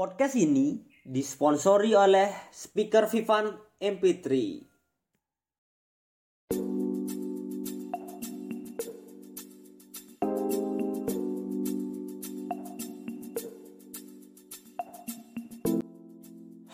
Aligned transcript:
Podcast 0.00 0.32
ini 0.32 0.80
disponsori 1.04 1.92
oleh 1.92 2.32
speaker 2.48 3.04
Vivan 3.04 3.52
MP3. 3.76 4.32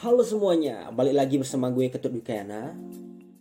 Halo 0.06 0.22
semuanya, 0.22 0.94
balik 0.94 1.18
lagi 1.18 1.42
bersama 1.42 1.74
gue 1.74 1.90
Ketut 1.90 2.14
Wikayana. 2.14 2.78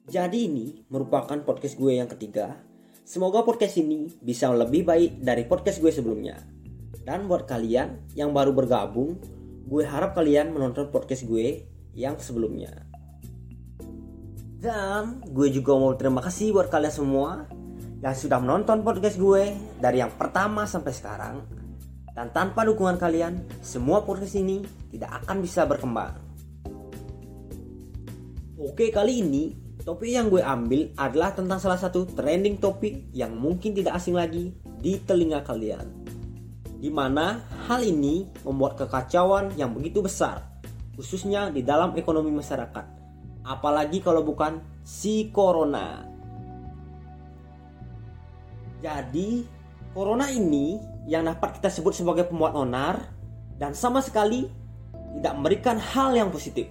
Jadi 0.09 0.49
ini 0.49 0.81
merupakan 0.89 1.37
podcast 1.45 1.77
gue 1.77 1.93
yang 1.93 2.09
ketiga. 2.09 2.57
Semoga 3.05 3.45
podcast 3.45 3.77
ini 3.77 4.09
bisa 4.17 4.49
lebih 4.49 4.81
baik 4.81 5.21
dari 5.21 5.45
podcast 5.45 5.77
gue 5.77 5.93
sebelumnya. 5.93 6.41
Dan 7.05 7.29
buat 7.29 7.45
kalian 7.45 8.17
yang 8.17 8.33
baru 8.33 8.49
bergabung, 8.49 9.44
gue 9.65 9.81
harap 9.81 10.13
kalian 10.13 10.53
menonton 10.53 10.93
podcast 10.93 11.25
gue 11.25 11.65
yang 11.97 12.21
sebelumnya. 12.21 12.85
Dan 14.61 15.25
gue 15.25 15.49
juga 15.49 15.73
mau 15.73 15.93
terima 15.97 16.21
kasih 16.21 16.53
buat 16.53 16.69
kalian 16.69 16.93
semua 16.93 17.49
yang 18.01 18.13
sudah 18.13 18.37
menonton 18.37 18.85
podcast 18.85 19.17
gue 19.17 19.57
dari 19.81 20.05
yang 20.05 20.13
pertama 20.13 20.69
sampai 20.69 20.93
sekarang. 20.93 21.35
Dan 22.15 22.31
tanpa 22.31 22.63
dukungan 22.63 22.95
kalian, 22.95 23.43
semua 23.59 24.05
podcast 24.05 24.37
ini 24.37 24.63
tidak 24.93 25.25
akan 25.25 25.43
bisa 25.43 25.67
berkembang. 25.67 26.15
Oke, 28.55 28.87
kali 28.93 29.19
ini 29.19 29.51
topik 29.83 30.09
yang 30.13 30.31
gue 30.31 30.39
ambil 30.39 30.93
adalah 30.95 31.35
tentang 31.35 31.59
salah 31.59 31.81
satu 31.81 32.07
trending 32.07 32.61
topik 32.61 33.11
yang 33.11 33.35
mungkin 33.35 33.75
tidak 33.75 33.99
asing 33.99 34.15
lagi 34.15 34.55
di 34.79 35.01
telinga 35.03 35.43
kalian. 35.43 35.85
Di 36.79 36.87
mana 36.87 37.41
hal 37.65 37.81
ini 37.81 38.29
membuat 38.45 38.77
kekacauan 38.79 39.53
yang 39.57 39.73
begitu 39.73 40.01
besar, 40.05 40.45
khususnya 40.95 41.49
di 41.49 41.65
dalam 41.65 41.97
ekonomi 41.97 42.29
masyarakat. 42.29 42.85
Apalagi 43.45 44.01
kalau 44.01 44.25
bukan 44.25 44.61
si 44.81 45.29
corona. 45.33 46.05
Jadi, 48.81 49.45
corona 49.93 50.29
ini 50.29 50.77
yang 51.09 51.25
dapat 51.25 51.57
kita 51.57 51.69
sebut 51.69 51.93
sebagai 51.93 52.29
pembuat 52.29 52.53
onar 52.57 53.01
dan 53.57 53.77
sama 53.77 54.01
sekali 54.01 54.45
tidak 55.15 55.33
memberikan 55.37 55.77
hal 55.79 56.11
yang 56.11 56.29
positif 56.33 56.67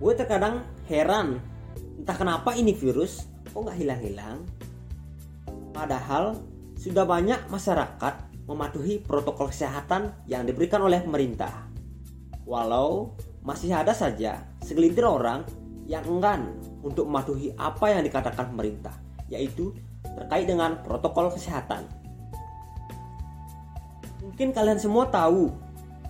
gue 0.00 0.12
terkadang 0.16 0.64
heran 0.88 1.36
entah 2.00 2.16
kenapa 2.16 2.56
ini 2.56 2.72
virus 2.72 3.28
kok 3.52 3.60
nggak 3.60 3.76
hilang-hilang 3.76 4.48
padahal 5.76 6.40
sudah 6.80 7.04
banyak 7.04 7.36
masyarakat 7.52 8.29
mematuhi 8.50 8.98
protokol 8.98 9.54
kesehatan 9.54 10.10
yang 10.26 10.42
diberikan 10.42 10.82
oleh 10.82 10.98
pemerintah 10.98 11.70
walau 12.42 13.14
masih 13.46 13.70
ada 13.70 13.94
saja 13.94 14.42
segelintir 14.58 15.06
orang 15.06 15.46
yang 15.86 16.02
enggan 16.10 16.58
untuk 16.82 17.06
mematuhi 17.06 17.54
apa 17.54 17.94
yang 17.94 18.02
dikatakan 18.02 18.50
pemerintah 18.50 18.98
yaitu 19.30 19.70
terkait 20.02 20.50
dengan 20.50 20.82
protokol 20.82 21.30
kesehatan 21.30 21.86
mungkin 24.18 24.50
kalian 24.50 24.82
semua 24.82 25.06
tahu 25.06 25.54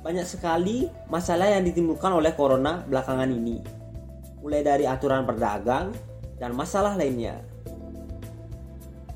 banyak 0.00 0.24
sekali 0.24 0.88
masalah 1.12 1.52
yang 1.52 1.68
ditimbulkan 1.68 2.16
oleh 2.16 2.32
corona 2.32 2.80
belakangan 2.88 3.28
ini 3.28 3.60
mulai 4.40 4.64
dari 4.64 4.88
aturan 4.88 5.28
berdagang 5.28 5.92
dan 6.40 6.56
masalah 6.56 6.96
lainnya. 6.96 7.36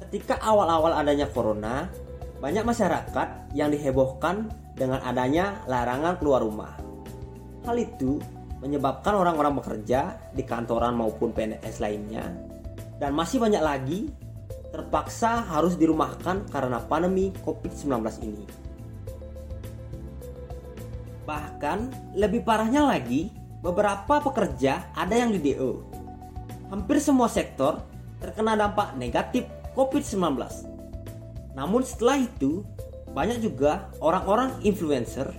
Ketika 0.05 0.39
awal-awal 0.45 0.93
adanya 0.95 1.27
corona, 1.33 1.89
banyak 2.43 2.65
masyarakat 2.67 3.55
yang 3.55 3.71
dihebohkan 3.71 4.51
dengan 4.75 5.03
adanya 5.07 5.63
larangan 5.71 6.19
keluar 6.19 6.43
rumah. 6.43 6.75
Hal 7.65 7.79
itu 7.79 8.19
menyebabkan 8.65 9.15
orang-orang 9.15 9.61
bekerja 9.61 10.17
di 10.33 10.43
kantoran 10.43 10.97
maupun 10.97 11.31
PNS 11.37 11.85
lainnya 11.85 12.33
dan 12.99 13.13
masih 13.13 13.43
banyak 13.43 13.63
lagi 13.63 14.09
terpaksa 14.75 15.47
harus 15.47 15.79
dirumahkan 15.79 16.51
karena 16.51 16.83
pandemi 16.83 17.31
COVID-19 17.47 17.95
ini. 18.27 18.45
Bahkan 21.25 21.79
lebih 22.19 22.45
parahnya 22.45 22.85
lagi, 22.85 23.31
beberapa 23.63 24.21
pekerja 24.21 24.93
ada 24.93 25.15
yang 25.15 25.33
di 25.33 25.41
DO. 25.41 25.81
Hampir 26.69 26.99
semua 26.99 27.31
sektor 27.31 27.81
terkena 28.19 28.59
dampak 28.59 28.99
negatif 28.99 29.47
COVID-19. 29.79 30.74
Namun 31.55 31.87
setelah 31.87 32.19
itu, 32.19 32.67
banyak 33.15 33.43
juga 33.43 33.91
orang-orang 34.03 34.59
influencer 34.67 35.31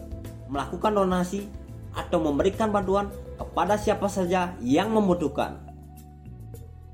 melakukan 0.48 0.96
donasi 0.96 1.48
atau 1.96 2.24
memberikan 2.24 2.72
bantuan 2.72 3.12
kepada 3.36 3.76
siapa 3.76 4.08
saja 4.08 4.56
yang 4.64 4.92
membutuhkan. 4.92 5.60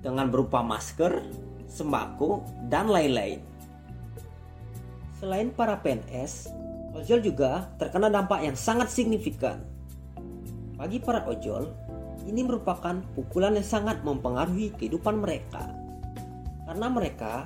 Dengan 0.01 0.33
berupa 0.33 0.65
masker, 0.65 1.21
sembako, 1.69 2.41
dan 2.65 2.89
lain-lain. 2.89 3.45
Selain 5.21 5.53
para 5.53 5.77
PNS, 5.77 6.49
ojol 6.97 7.21
juga 7.21 7.69
terkena 7.77 8.09
dampak 8.09 8.41
yang 8.41 8.57
sangat 8.57 8.89
signifikan 8.89 9.61
bagi 10.81 10.97
para 10.97 11.21
ojol, 11.29 11.69
ini 12.25 12.41
merupakan 12.41 13.05
pukulan 13.13 13.53
yang 13.53 13.61
sangat 13.61 14.01
mempengaruhi 14.01 14.73
kehidupan 14.81 15.21
mereka. 15.21 15.69
Karena 16.65 16.89
mereka 16.89 17.45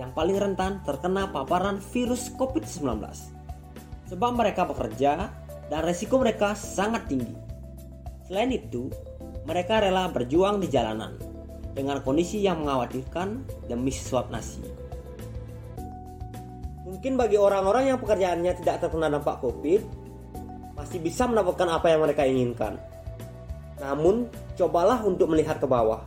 yang 0.00 0.16
paling 0.16 0.40
rentan 0.40 0.80
terkena 0.80 1.28
paparan 1.28 1.76
virus 1.92 2.32
COVID-19. 2.40 3.04
Sebab 4.08 4.32
mereka 4.32 4.64
bekerja 4.64 5.28
dan 5.68 5.80
resiko 5.84 6.16
mereka 6.16 6.56
sangat 6.56 7.04
tinggi. 7.04 7.36
Selain 8.24 8.48
itu, 8.48 8.88
mereka 9.44 9.84
rela 9.84 10.08
berjuang 10.08 10.56
di 10.64 10.72
jalanan 10.72 11.20
dengan 11.76 12.00
kondisi 12.00 12.40
yang 12.40 12.64
mengkhawatirkan 12.64 13.44
demi 13.68 13.92
sesuap 13.92 14.32
nasi. 14.32 14.64
Mungkin 16.88 17.20
bagi 17.20 17.36
orang-orang 17.36 17.92
yang 17.92 17.98
pekerjaannya 18.00 18.56
tidak 18.64 18.82
terkena 18.82 19.12
dampak 19.12 19.38
COVID, 19.44 19.84
masih 20.80 20.98
bisa 20.98 21.28
mendapatkan 21.28 21.68
apa 21.76 21.86
yang 21.92 22.00
mereka 22.02 22.24
inginkan. 22.24 22.80
Namun, 23.78 24.26
cobalah 24.56 25.04
untuk 25.04 25.28
melihat 25.28 25.60
ke 25.60 25.68
bawah, 25.68 26.02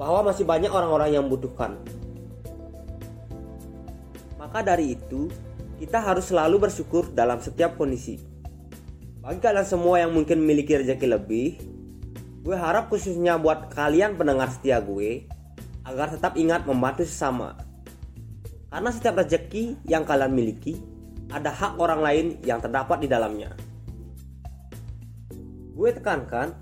bahwa 0.00 0.32
masih 0.32 0.48
banyak 0.48 0.72
orang-orang 0.72 1.12
yang 1.12 1.22
membutuhkan. 1.28 1.76
Maka 4.46 4.62
dari 4.62 4.94
itu, 4.94 5.26
kita 5.82 5.98
harus 5.98 6.30
selalu 6.30 6.70
bersyukur 6.70 7.10
dalam 7.10 7.42
setiap 7.42 7.74
kondisi. 7.74 8.14
Bagi 9.18 9.42
kalian 9.42 9.66
semua 9.66 9.98
yang 9.98 10.14
mungkin 10.14 10.38
memiliki 10.38 10.78
rezeki 10.78 11.18
lebih, 11.18 11.58
gue 12.46 12.54
harap 12.54 12.86
khususnya 12.86 13.42
buat 13.42 13.74
kalian 13.74 14.14
pendengar 14.14 14.46
setia 14.54 14.78
gue, 14.78 15.26
agar 15.82 16.14
tetap 16.14 16.38
ingat 16.38 16.62
membantu 16.62 17.02
sesama. 17.02 17.58
Karena 18.70 18.94
setiap 18.94 19.18
rezeki 19.18 19.82
yang 19.90 20.06
kalian 20.06 20.30
miliki, 20.30 20.78
ada 21.34 21.50
hak 21.50 21.82
orang 21.82 22.06
lain 22.06 22.26
yang 22.46 22.62
terdapat 22.62 23.02
di 23.02 23.10
dalamnya. 23.10 23.50
Gue 25.74 25.90
tekankan 25.90 26.54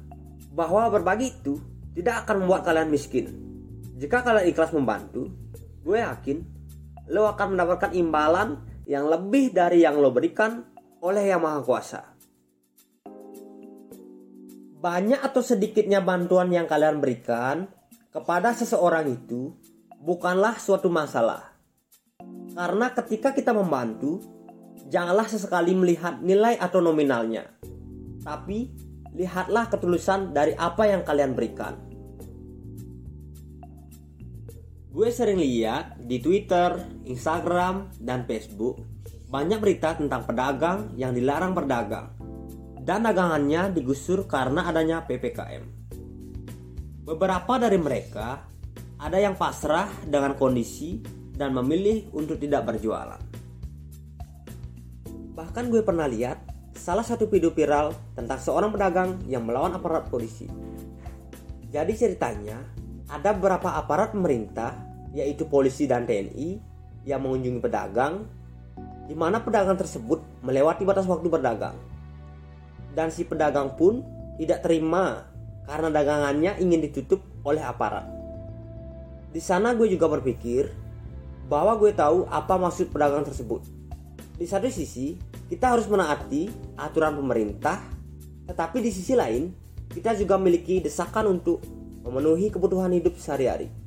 bahwa 0.57 0.89
berbagi 0.89 1.37
itu 1.37 1.61
tidak 1.93 2.25
akan 2.25 2.49
membuat 2.49 2.65
kalian 2.65 2.89
miskin. 2.89 3.29
Jika 4.01 4.25
kalian 4.25 4.49
ikhlas 4.49 4.73
membantu, 4.73 5.29
gue 5.85 6.01
yakin 6.01 6.54
lo 7.11 7.29
akan 7.29 7.57
mendapatkan 7.57 7.93
imbalan 7.93 8.61
yang 8.89 9.09
lebih 9.09 9.53
dari 9.53 9.85
yang 9.85 10.01
lo 10.01 10.13
berikan 10.13 10.65
oleh 11.05 11.29
Yang 11.29 11.43
Maha 11.45 11.61
Kuasa. 11.65 12.03
Banyak 14.85 15.21
atau 15.25 15.41
sedikitnya 15.41 16.05
bantuan 16.05 16.53
yang 16.53 16.69
kalian 16.69 17.01
berikan 17.01 17.69
kepada 18.13 18.53
seseorang 18.53 19.09
itu 19.09 19.57
bukanlah 20.01 20.61
suatu 20.61 20.93
masalah. 20.93 21.57
Karena 22.53 22.93
ketika 22.93 23.33
kita 23.33 23.57
membantu, 23.57 24.21
janganlah 24.93 25.25
sesekali 25.27 25.73
melihat 25.73 26.21
nilai 26.21 26.61
atau 26.61 26.85
nominalnya. 26.85 27.49
Tapi 28.21 28.71
lihatlah 29.17 29.73
ketulusan 29.73 30.37
dari 30.37 30.53
apa 30.55 30.85
yang 30.85 31.01
kalian 31.03 31.33
berikan. 31.33 31.94
Gue 34.95 35.11
sering 35.11 35.43
lihat 35.43 35.99
di 35.99 36.23
Twitter, 36.23 36.79
Instagram, 37.03 37.91
dan 37.99 38.23
Facebook 38.31 38.79
banyak 39.27 39.59
berita 39.59 39.99
tentang 39.99 40.23
pedagang 40.23 40.95
yang 40.95 41.11
dilarang 41.11 41.51
berdagang 41.51 42.15
dan 42.79 43.03
dagangannya 43.03 43.75
digusur 43.75 44.31
karena 44.31 44.71
adanya 44.71 45.03
PPKM. 45.03 45.67
Beberapa 47.11 47.59
dari 47.59 47.75
mereka 47.75 48.47
ada 49.03 49.19
yang 49.19 49.35
pasrah 49.35 49.91
dengan 50.07 50.39
kondisi 50.39 51.03
dan 51.35 51.51
memilih 51.51 52.15
untuk 52.15 52.39
tidak 52.39 52.63
berjualan. 52.63 53.19
Bahkan 55.35 55.65
gue 55.75 55.83
pernah 55.83 56.07
lihat 56.07 56.39
salah 56.79 57.03
satu 57.03 57.27
video 57.27 57.51
viral 57.51 57.91
tentang 58.15 58.39
seorang 58.39 58.71
pedagang 58.71 59.19
yang 59.27 59.43
melawan 59.43 59.75
aparat 59.75 60.07
polisi. 60.07 60.47
Jadi 61.75 61.93
ceritanya, 61.99 62.85
ada 63.11 63.37
beberapa 63.37 63.77
aparat 63.77 64.17
pemerintah, 64.17 64.84
yaitu 65.15 65.47
polisi 65.47 65.87
dan 65.87 66.05
TNI, 66.05 66.59
yang 67.07 67.23
mengunjungi 67.23 67.61
pedagang, 67.63 68.27
di 69.07 69.15
mana 69.15 69.39
pedagang 69.39 69.79
tersebut 69.79 70.21
melewati 70.43 70.83
batas 70.83 71.07
waktu 71.07 71.31
berdagang. 71.31 71.77
Dan 72.93 73.15
si 73.15 73.23
pedagang 73.23 73.79
pun 73.79 74.03
tidak 74.41 74.67
terima 74.67 75.31
karena 75.65 75.89
dagangannya 75.89 76.59
ingin 76.59 76.83
ditutup 76.83 77.23
oleh 77.47 77.63
aparat. 77.63 78.05
Di 79.31 79.43
sana 79.43 79.75
gue 79.75 79.87
juga 79.91 80.11
berpikir 80.11 80.71
bahwa 81.47 81.77
gue 81.77 81.93
tahu 81.93 82.27
apa 82.31 82.55
maksud 82.57 82.91
pedagang 82.91 83.23
tersebut. 83.27 83.63
Di 84.35 84.47
satu 84.49 84.67
sisi, 84.67 85.15
kita 85.47 85.77
harus 85.77 85.87
menaati 85.87 86.51
aturan 86.75 87.15
pemerintah, 87.15 87.79
tetapi 88.49 88.83
di 88.83 88.91
sisi 88.91 89.15
lain, 89.15 89.53
kita 89.93 90.17
juga 90.19 90.41
memiliki 90.41 90.83
desakan 90.83 91.39
untuk 91.39 91.63
memenuhi 92.03 92.51
kebutuhan 92.51 92.91
hidup 92.97 93.15
sehari-hari. 93.21 93.84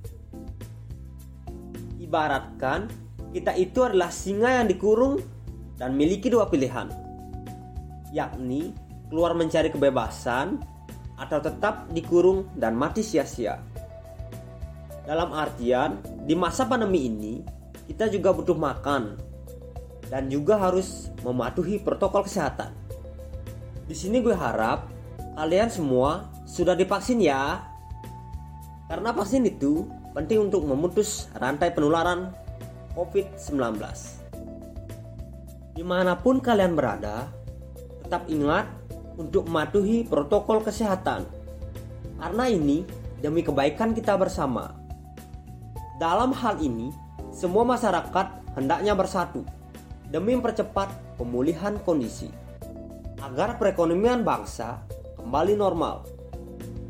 Ibaratkan, 2.08 2.88
kita 3.36 3.52
itu 3.60 3.84
adalah 3.84 4.08
singa 4.08 4.64
yang 4.64 4.72
dikurung 4.72 5.20
dan 5.76 5.92
memiliki 5.92 6.32
dua 6.32 6.48
pilihan, 6.48 6.88
yakni 8.16 8.72
keluar 9.12 9.36
mencari 9.36 9.68
kebebasan 9.68 10.64
atau 11.20 11.40
tetap 11.44 11.92
dikurung 11.92 12.48
dan 12.56 12.80
mati 12.80 13.04
sia-sia. 13.04 13.60
Dalam 15.04 15.36
artian, 15.36 16.00
di 16.24 16.36
masa 16.36 16.64
pandemi 16.64 17.12
ini, 17.12 17.44
kita 17.88 18.08
juga 18.08 18.32
butuh 18.32 18.56
makan 18.56 19.20
dan 20.08 20.32
juga 20.32 20.56
harus 20.60 21.12
mematuhi 21.24 21.80
protokol 21.84 22.24
kesehatan. 22.24 22.72
Di 23.88 23.96
sini 23.96 24.20
gue 24.20 24.36
harap 24.36 24.92
kalian 25.36 25.72
semua 25.72 26.28
sudah 26.44 26.76
divaksin 26.76 27.20
ya. 27.24 27.64
Karena 28.88 29.12
vaksin 29.12 29.44
itu 29.48 29.88
penting 30.18 30.50
untuk 30.50 30.66
memutus 30.66 31.30
rantai 31.38 31.70
penularan 31.70 32.34
COVID-19. 32.98 33.78
Di 35.78 35.86
mana 35.86 36.18
pun 36.18 36.42
kalian 36.42 36.74
berada, 36.74 37.30
tetap 38.02 38.26
ingat 38.26 38.66
untuk 39.14 39.46
mematuhi 39.46 40.10
protokol 40.10 40.66
kesehatan. 40.66 41.22
Karena 42.18 42.50
ini 42.50 42.82
demi 43.22 43.46
kebaikan 43.46 43.94
kita 43.94 44.18
bersama. 44.18 44.74
Dalam 46.02 46.34
hal 46.34 46.66
ini, 46.66 46.90
semua 47.30 47.62
masyarakat 47.62 48.58
hendaknya 48.58 48.98
bersatu 48.98 49.46
demi 50.10 50.34
mempercepat 50.34 51.22
pemulihan 51.22 51.78
kondisi 51.86 52.34
agar 53.22 53.62
perekonomian 53.62 54.26
bangsa 54.26 54.82
kembali 55.22 55.54
normal 55.54 56.10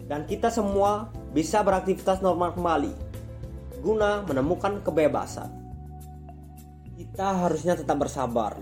dan 0.07 0.23
kita 0.23 0.47
semua 0.47 1.11
bisa 1.35 1.59
beraktivitas 1.59 2.23
normal 2.23 2.55
kembali 2.55 3.06
guna 3.87 4.27
menemukan 4.27 4.83
kebebasan. 4.83 5.47
Kita 6.99 7.47
harusnya 7.47 7.79
tetap 7.79 8.03
bersabar 8.03 8.59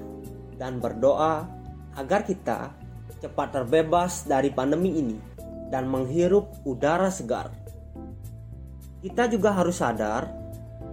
dan 0.62 0.78
berdoa 0.78 1.50
agar 1.98 2.22
kita 2.22 2.70
cepat 3.18 3.58
terbebas 3.58 4.30
dari 4.30 4.54
pandemi 4.54 5.02
ini 5.02 5.18
dan 5.74 5.90
menghirup 5.90 6.62
udara 6.62 7.10
segar 7.10 7.66
kita 9.06 9.30
juga 9.30 9.54
harus 9.54 9.78
sadar 9.78 10.34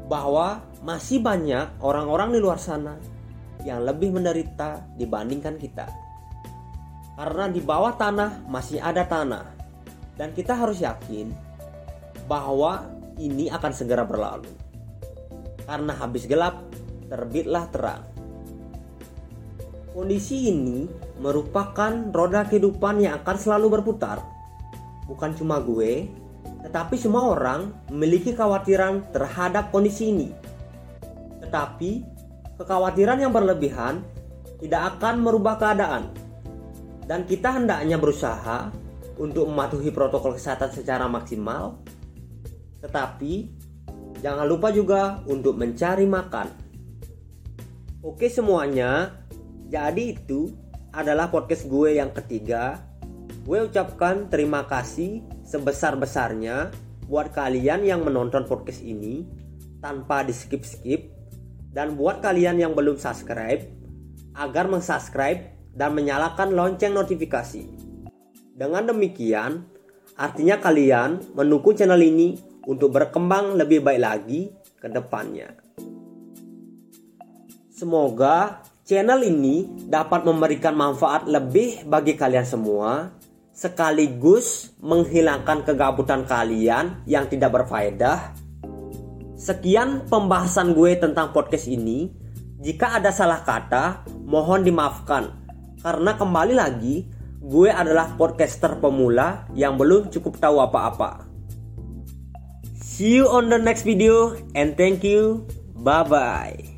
bahwa 0.04 0.60
masih 0.84 1.24
banyak 1.24 1.80
orang-orang 1.80 2.36
di 2.36 2.44
luar 2.44 2.60
sana 2.60 3.00
yang 3.64 3.88
lebih 3.88 4.12
menderita 4.12 4.84
dibandingkan 5.00 5.56
kita. 5.56 5.88
Karena 7.16 7.48
di 7.48 7.64
bawah 7.64 7.96
tanah 7.96 8.44
masih 8.52 8.84
ada 8.84 9.08
tanah, 9.08 9.48
dan 10.20 10.36
kita 10.36 10.52
harus 10.52 10.84
yakin 10.84 11.32
bahwa 12.28 12.84
ini 13.18 13.48
akan 13.52 13.72
segera 13.74 14.06
berlalu. 14.06 14.48
Karena 15.66 15.92
habis 15.96 16.24
gelap, 16.24 16.62
terbitlah 17.08 17.66
terang. 17.68 18.02
Kondisi 19.92 20.48
ini 20.48 20.88
merupakan 21.20 21.92
roda 22.08 22.48
kehidupan 22.48 23.04
yang 23.04 23.20
akan 23.20 23.36
selalu 23.36 23.80
berputar. 23.80 24.24
Bukan 25.04 25.36
cuma 25.36 25.60
gue, 25.60 26.08
tetapi 26.64 26.94
semua 26.96 27.36
orang 27.36 27.74
memiliki 27.92 28.32
kekhawatiran 28.32 29.12
terhadap 29.12 29.68
kondisi 29.68 30.08
ini. 30.08 30.32
Tetapi 31.44 31.90
kekhawatiran 32.56 33.20
yang 33.20 33.34
berlebihan 33.34 34.00
tidak 34.62 34.96
akan 34.96 35.20
merubah 35.20 35.58
keadaan. 35.58 36.08
Dan 37.04 37.26
kita 37.26 37.58
hendaknya 37.58 37.98
berusaha 37.98 38.70
untuk 39.18 39.50
mematuhi 39.50 39.90
protokol 39.90 40.38
kesehatan 40.38 40.70
secara 40.70 41.10
maksimal. 41.10 41.76
Tetapi 42.82 43.32
jangan 44.20 44.46
lupa 44.46 44.74
juga 44.74 45.22
untuk 45.30 45.56
mencari 45.56 46.04
makan. 46.04 46.50
Oke 48.02 48.26
semuanya, 48.26 49.14
jadi 49.70 50.18
itu 50.18 50.50
adalah 50.92 51.30
podcast 51.30 51.70
gue 51.70 51.96
yang 51.96 52.10
ketiga. 52.10 52.82
Gue 53.46 53.62
ucapkan 53.62 54.26
terima 54.28 54.66
kasih 54.66 55.22
sebesar-besarnya 55.46 56.74
buat 57.06 57.30
kalian 57.30 57.86
yang 57.86 58.02
menonton 58.02 58.46
podcast 58.46 58.82
ini 58.82 59.26
tanpa 59.82 60.22
di 60.22 60.34
skip-skip 60.34 61.10
dan 61.72 61.96
buat 61.96 62.20
kalian 62.20 62.60
yang 62.60 62.72
belum 62.76 63.00
subscribe 63.00 63.64
agar 64.36 64.68
mensubscribe 64.68 65.48
dan 65.72 65.96
menyalakan 65.96 66.52
lonceng 66.52 66.92
notifikasi. 66.92 67.64
Dengan 68.52 68.92
demikian, 68.92 69.64
artinya 70.14 70.60
kalian 70.60 71.32
mendukung 71.32 71.72
channel 71.72 72.00
ini 72.00 72.51
untuk 72.66 72.94
berkembang 72.94 73.58
lebih 73.58 73.82
baik 73.82 74.00
lagi 74.00 74.40
ke 74.78 74.86
depannya. 74.90 75.54
Semoga 77.72 78.62
channel 78.86 79.26
ini 79.26 79.66
dapat 79.90 80.22
memberikan 80.22 80.74
manfaat 80.78 81.26
lebih 81.26 81.82
bagi 81.86 82.14
kalian 82.14 82.46
semua 82.46 83.10
sekaligus 83.52 84.72
menghilangkan 84.80 85.62
kegabutan 85.62 86.24
kalian 86.24 87.04
yang 87.04 87.28
tidak 87.28 87.52
berfaedah. 87.52 88.32
Sekian 89.36 90.06
pembahasan 90.06 90.72
gue 90.72 90.96
tentang 90.96 91.34
podcast 91.34 91.68
ini. 91.68 92.10
Jika 92.62 92.94
ada 93.02 93.10
salah 93.10 93.42
kata, 93.42 94.06
mohon 94.22 94.62
dimaafkan. 94.62 95.34
Karena 95.82 96.14
kembali 96.14 96.54
lagi, 96.54 97.10
gue 97.42 97.66
adalah 97.66 98.14
podcaster 98.14 98.78
pemula 98.78 99.50
yang 99.50 99.74
belum 99.74 100.14
cukup 100.14 100.38
tahu 100.38 100.62
apa-apa. 100.62 101.31
See 102.92 103.16
you 103.16 103.24
on 103.26 103.48
the 103.48 103.56
next 103.56 103.88
video 103.88 104.36
and 104.54 104.76
thank 104.76 105.02
you. 105.02 105.48
Bye 105.74 106.04
bye. 106.04 106.71